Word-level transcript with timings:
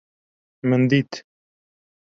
Min 0.69 0.83
dît! 0.89 1.13